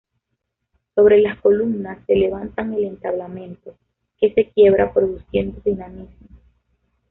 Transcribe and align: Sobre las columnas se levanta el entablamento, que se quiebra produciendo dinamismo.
Sobre 0.95 1.21
las 1.21 1.39
columnas 1.41 1.99
se 2.07 2.15
levanta 2.15 2.63
el 2.63 2.85
entablamento, 2.85 3.75
que 4.17 4.33
se 4.33 4.49
quiebra 4.49 4.91
produciendo 4.91 5.61
dinamismo. 5.63 6.27